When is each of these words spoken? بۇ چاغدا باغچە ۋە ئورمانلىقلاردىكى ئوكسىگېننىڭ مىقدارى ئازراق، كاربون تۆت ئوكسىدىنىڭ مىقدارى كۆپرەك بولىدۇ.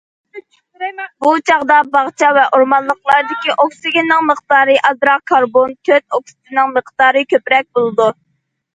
بۇ 1.25 1.33
چاغدا 1.49 1.77
باغچە 1.97 2.31
ۋە 2.37 2.47
ئورمانلىقلاردىكى 2.55 3.57
ئوكسىگېننىڭ 3.59 4.27
مىقدارى 4.33 4.81
ئازراق، 4.89 5.25
كاربون 5.35 5.79
تۆت 5.85 6.03
ئوكسىدىنىڭ 6.21 6.77
مىقدارى 6.81 7.27
كۆپرەك 7.37 7.73
بولىدۇ. 7.79 8.15